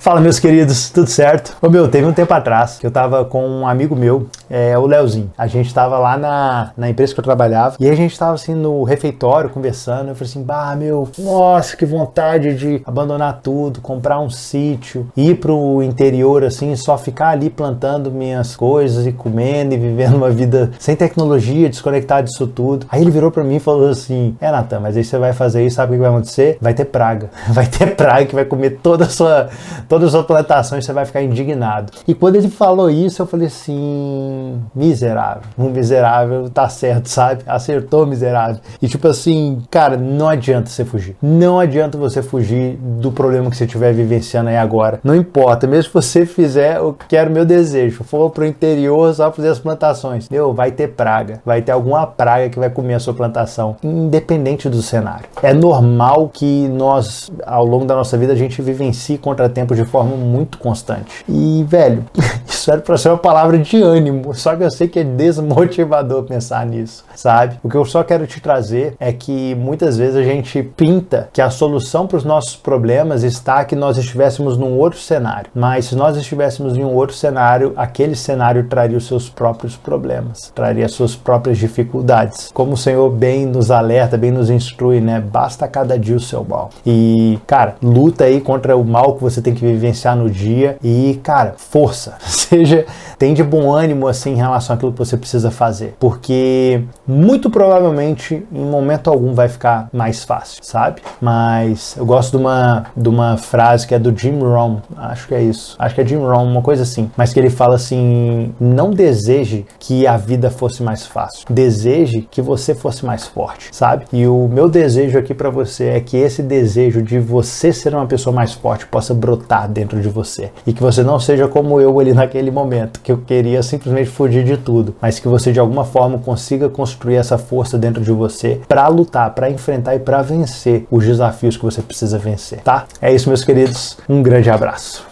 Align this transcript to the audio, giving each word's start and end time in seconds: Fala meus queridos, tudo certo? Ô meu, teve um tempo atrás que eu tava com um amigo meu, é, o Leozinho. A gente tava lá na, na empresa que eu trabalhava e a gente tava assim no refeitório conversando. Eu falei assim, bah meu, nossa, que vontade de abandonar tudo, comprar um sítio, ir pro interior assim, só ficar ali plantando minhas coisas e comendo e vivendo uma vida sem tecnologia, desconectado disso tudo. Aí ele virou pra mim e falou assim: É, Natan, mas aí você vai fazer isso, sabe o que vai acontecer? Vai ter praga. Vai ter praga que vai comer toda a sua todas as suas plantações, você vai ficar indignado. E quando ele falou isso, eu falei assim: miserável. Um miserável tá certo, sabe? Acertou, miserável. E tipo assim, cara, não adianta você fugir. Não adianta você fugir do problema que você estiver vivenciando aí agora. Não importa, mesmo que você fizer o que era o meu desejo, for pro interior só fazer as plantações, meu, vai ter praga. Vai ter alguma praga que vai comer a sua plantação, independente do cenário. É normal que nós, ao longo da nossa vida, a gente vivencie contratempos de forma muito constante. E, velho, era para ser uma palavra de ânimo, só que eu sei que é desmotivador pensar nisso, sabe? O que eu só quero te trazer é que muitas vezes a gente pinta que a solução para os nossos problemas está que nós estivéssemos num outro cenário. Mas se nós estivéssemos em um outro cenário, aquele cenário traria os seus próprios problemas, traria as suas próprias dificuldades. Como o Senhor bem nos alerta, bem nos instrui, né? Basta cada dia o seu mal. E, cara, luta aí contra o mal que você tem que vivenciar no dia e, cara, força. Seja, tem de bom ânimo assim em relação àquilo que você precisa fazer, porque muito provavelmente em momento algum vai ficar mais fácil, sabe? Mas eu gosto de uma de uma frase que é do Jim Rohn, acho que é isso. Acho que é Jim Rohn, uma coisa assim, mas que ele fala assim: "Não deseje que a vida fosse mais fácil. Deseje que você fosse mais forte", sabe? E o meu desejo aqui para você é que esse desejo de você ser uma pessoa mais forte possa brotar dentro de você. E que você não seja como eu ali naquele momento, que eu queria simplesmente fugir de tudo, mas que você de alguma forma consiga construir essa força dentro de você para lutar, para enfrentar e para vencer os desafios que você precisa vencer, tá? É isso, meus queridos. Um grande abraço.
Fala 0.00 0.18
meus 0.18 0.38
queridos, 0.38 0.88
tudo 0.88 1.10
certo? 1.10 1.54
Ô 1.60 1.68
meu, 1.68 1.86
teve 1.86 2.06
um 2.06 2.12
tempo 2.14 2.32
atrás 2.32 2.78
que 2.78 2.86
eu 2.86 2.90
tava 2.90 3.22
com 3.22 3.46
um 3.46 3.68
amigo 3.68 3.94
meu, 3.94 4.26
é, 4.50 4.76
o 4.76 4.84
Leozinho. 4.84 5.30
A 5.38 5.46
gente 5.46 5.72
tava 5.72 5.98
lá 5.98 6.18
na, 6.18 6.72
na 6.76 6.90
empresa 6.90 7.14
que 7.14 7.20
eu 7.20 7.24
trabalhava 7.24 7.76
e 7.78 7.88
a 7.88 7.94
gente 7.94 8.18
tava 8.18 8.34
assim 8.34 8.54
no 8.54 8.82
refeitório 8.82 9.48
conversando. 9.48 10.08
Eu 10.08 10.14
falei 10.14 10.28
assim, 10.30 10.42
bah 10.42 10.74
meu, 10.76 11.08
nossa, 11.18 11.76
que 11.76 11.86
vontade 11.86 12.54
de 12.54 12.82
abandonar 12.84 13.40
tudo, 13.42 13.80
comprar 13.80 14.18
um 14.18 14.28
sítio, 14.28 15.10
ir 15.16 15.36
pro 15.36 15.82
interior 15.82 16.42
assim, 16.44 16.74
só 16.74 16.98
ficar 16.98 17.28
ali 17.28 17.48
plantando 17.48 18.10
minhas 18.10 18.56
coisas 18.56 19.06
e 19.06 19.12
comendo 19.12 19.74
e 19.74 19.78
vivendo 19.78 20.16
uma 20.16 20.30
vida 20.30 20.72
sem 20.78 20.96
tecnologia, 20.96 21.68
desconectado 21.68 22.26
disso 22.26 22.46
tudo. 22.46 22.86
Aí 22.90 23.00
ele 23.00 23.10
virou 23.10 23.30
pra 23.30 23.44
mim 23.44 23.56
e 23.56 23.60
falou 23.60 23.88
assim: 23.88 24.36
É, 24.40 24.50
Natan, 24.50 24.80
mas 24.80 24.96
aí 24.96 25.04
você 25.04 25.18
vai 25.18 25.32
fazer 25.32 25.64
isso, 25.64 25.76
sabe 25.76 25.92
o 25.92 25.94
que 25.94 26.00
vai 26.00 26.10
acontecer? 26.10 26.58
Vai 26.60 26.74
ter 26.74 26.86
praga. 26.86 27.30
Vai 27.50 27.66
ter 27.66 27.94
praga 27.94 28.24
que 28.26 28.34
vai 28.34 28.44
comer 28.44 28.78
toda 28.82 29.04
a 29.04 29.08
sua 29.08 29.48
todas 29.88 30.06
as 30.06 30.12
suas 30.12 30.26
plantações, 30.26 30.84
você 30.84 30.92
vai 30.92 31.04
ficar 31.04 31.22
indignado. 31.22 31.92
E 32.06 32.14
quando 32.14 32.36
ele 32.36 32.48
falou 32.48 32.88
isso, 32.88 33.20
eu 33.20 33.26
falei 33.26 33.48
assim: 33.48 34.39
miserável. 34.74 35.42
Um 35.58 35.70
miserável 35.70 36.48
tá 36.50 36.68
certo, 36.68 37.08
sabe? 37.08 37.42
Acertou, 37.46 38.06
miserável. 38.06 38.60
E 38.80 38.88
tipo 38.88 39.06
assim, 39.08 39.62
cara, 39.70 39.96
não 39.96 40.28
adianta 40.28 40.68
você 40.70 40.84
fugir. 40.84 41.16
Não 41.22 41.58
adianta 41.58 41.96
você 41.98 42.22
fugir 42.22 42.76
do 42.76 43.10
problema 43.12 43.50
que 43.50 43.56
você 43.56 43.64
estiver 43.64 43.92
vivenciando 43.92 44.50
aí 44.50 44.56
agora. 44.56 45.00
Não 45.02 45.14
importa, 45.14 45.66
mesmo 45.66 45.88
que 45.88 45.94
você 45.94 46.26
fizer 46.26 46.80
o 46.80 46.92
que 46.92 47.16
era 47.16 47.28
o 47.28 47.32
meu 47.32 47.44
desejo, 47.44 48.04
for 48.04 48.30
pro 48.30 48.44
interior 48.46 49.12
só 49.14 49.30
fazer 49.30 49.48
as 49.48 49.58
plantações, 49.58 50.28
meu, 50.28 50.52
vai 50.52 50.70
ter 50.70 50.88
praga. 50.88 51.40
Vai 51.44 51.62
ter 51.62 51.72
alguma 51.72 52.06
praga 52.06 52.48
que 52.48 52.58
vai 52.58 52.70
comer 52.70 52.94
a 52.94 53.00
sua 53.00 53.14
plantação, 53.14 53.76
independente 53.82 54.68
do 54.68 54.82
cenário. 54.82 55.26
É 55.42 55.52
normal 55.52 56.30
que 56.32 56.68
nós, 56.68 57.30
ao 57.46 57.64
longo 57.64 57.84
da 57.84 57.94
nossa 57.94 58.16
vida, 58.16 58.32
a 58.32 58.36
gente 58.36 58.60
vivencie 58.62 59.18
contratempos 59.18 59.76
de 59.76 59.84
forma 59.84 60.16
muito 60.16 60.58
constante. 60.58 61.24
E, 61.28 61.64
velho, 61.66 62.04
era 62.68 62.80
para 62.80 62.96
ser 62.96 63.10
uma 63.10 63.18
palavra 63.18 63.58
de 63.58 63.80
ânimo, 63.80 64.34
só 64.34 64.56
que 64.56 64.64
eu 64.64 64.70
sei 64.70 64.88
que 64.88 64.98
é 64.98 65.04
desmotivador 65.04 66.24
pensar 66.24 66.66
nisso, 66.66 67.04
sabe? 67.14 67.58
O 67.62 67.68
que 67.68 67.76
eu 67.76 67.84
só 67.84 68.02
quero 68.02 68.26
te 68.26 68.40
trazer 68.40 68.94
é 68.98 69.12
que 69.12 69.54
muitas 69.54 69.96
vezes 69.96 70.16
a 70.16 70.22
gente 70.22 70.62
pinta 70.62 71.28
que 71.32 71.40
a 71.40 71.50
solução 71.50 72.06
para 72.06 72.16
os 72.16 72.24
nossos 72.24 72.56
problemas 72.56 73.22
está 73.22 73.64
que 73.64 73.76
nós 73.76 73.96
estivéssemos 73.96 74.56
num 74.56 74.76
outro 74.76 74.98
cenário. 74.98 75.50
Mas 75.54 75.86
se 75.86 75.94
nós 75.94 76.16
estivéssemos 76.16 76.76
em 76.76 76.84
um 76.84 76.94
outro 76.94 77.14
cenário, 77.14 77.72
aquele 77.76 78.16
cenário 78.16 78.64
traria 78.68 78.96
os 78.96 79.06
seus 79.06 79.28
próprios 79.28 79.76
problemas, 79.76 80.50
traria 80.54 80.86
as 80.86 80.92
suas 80.92 81.14
próprias 81.14 81.58
dificuldades. 81.58 82.50
Como 82.52 82.72
o 82.72 82.76
Senhor 82.76 83.10
bem 83.10 83.46
nos 83.46 83.70
alerta, 83.70 84.16
bem 84.16 84.30
nos 84.30 84.50
instrui, 84.50 85.00
né? 85.00 85.20
Basta 85.20 85.68
cada 85.68 85.98
dia 85.98 86.16
o 86.16 86.20
seu 86.20 86.44
mal. 86.44 86.70
E, 86.84 87.38
cara, 87.46 87.76
luta 87.82 88.24
aí 88.24 88.40
contra 88.40 88.76
o 88.76 88.84
mal 88.84 89.14
que 89.14 89.22
você 89.22 89.40
tem 89.40 89.54
que 89.54 89.64
vivenciar 89.64 90.16
no 90.16 90.30
dia 90.30 90.76
e, 90.82 91.20
cara, 91.22 91.54
força. 91.56 92.16
Seja, 92.50 92.84
tem 93.20 93.34
de 93.34 93.44
bom 93.44 93.70
ânimo 93.70 94.08
assim 94.08 94.32
em 94.32 94.36
relação 94.36 94.74
àquilo 94.74 94.92
que 94.92 94.98
você 94.98 95.14
precisa 95.14 95.50
fazer, 95.50 95.94
porque 96.00 96.82
muito 97.06 97.50
provavelmente 97.50 98.42
em 98.50 98.64
momento 98.64 99.10
algum 99.10 99.34
vai 99.34 99.46
ficar 99.46 99.90
mais 99.92 100.24
fácil, 100.24 100.60
sabe? 100.64 101.02
Mas 101.20 101.94
eu 101.98 102.06
gosto 102.06 102.30
de 102.30 102.38
uma 102.38 102.86
de 102.96 103.08
uma 103.10 103.36
frase 103.36 103.86
que 103.86 103.94
é 103.94 103.98
do 103.98 104.16
Jim 104.18 104.38
Rohn, 104.38 104.78
acho 104.96 105.28
que 105.28 105.34
é 105.34 105.42
isso. 105.42 105.76
Acho 105.78 105.94
que 105.94 106.00
é 106.00 106.06
Jim 106.06 106.16
Rohn, 106.16 106.50
uma 106.50 106.62
coisa 106.62 106.82
assim, 106.82 107.10
mas 107.14 107.30
que 107.30 107.38
ele 107.38 107.50
fala 107.50 107.74
assim: 107.74 108.54
"Não 108.58 108.90
deseje 108.90 109.66
que 109.78 110.06
a 110.06 110.16
vida 110.16 110.50
fosse 110.50 110.82
mais 110.82 111.04
fácil. 111.06 111.44
Deseje 111.50 112.26
que 112.30 112.40
você 112.40 112.74
fosse 112.74 113.04
mais 113.04 113.26
forte", 113.26 113.68
sabe? 113.70 114.06
E 114.10 114.26
o 114.26 114.48
meu 114.48 114.66
desejo 114.66 115.18
aqui 115.18 115.34
para 115.34 115.50
você 115.50 115.88
é 115.88 116.00
que 116.00 116.16
esse 116.16 116.42
desejo 116.42 117.02
de 117.02 117.18
você 117.18 117.70
ser 117.70 117.94
uma 117.94 118.06
pessoa 118.06 118.34
mais 118.34 118.54
forte 118.54 118.86
possa 118.86 119.12
brotar 119.12 119.68
dentro 119.68 120.00
de 120.00 120.08
você. 120.08 120.50
E 120.66 120.72
que 120.72 120.82
você 120.82 121.02
não 121.02 121.20
seja 121.20 121.46
como 121.46 121.78
eu 121.82 122.00
ali 122.00 122.14
naquele 122.14 122.50
momento, 122.50 122.98
que 123.10 123.12
eu 123.12 123.18
queria 123.18 123.62
simplesmente 123.62 124.08
fugir 124.08 124.44
de 124.44 124.56
tudo, 124.56 124.94
mas 125.00 125.18
que 125.18 125.26
você 125.26 125.52
de 125.52 125.58
alguma 125.58 125.84
forma 125.84 126.18
consiga 126.18 126.68
construir 126.68 127.16
essa 127.16 127.36
força 127.36 127.76
dentro 127.76 128.02
de 128.02 128.12
você 128.12 128.60
para 128.68 128.86
lutar, 128.88 129.34
para 129.34 129.50
enfrentar 129.50 129.96
e 129.96 129.98
para 129.98 130.22
vencer 130.22 130.86
os 130.90 131.04
desafios 131.04 131.56
que 131.56 131.64
você 131.64 131.82
precisa 131.82 132.18
vencer, 132.18 132.60
tá? 132.60 132.86
É 133.00 133.12
isso, 133.12 133.28
meus 133.28 133.44
queridos. 133.44 133.98
Um 134.08 134.22
grande 134.22 134.48
abraço. 134.48 135.09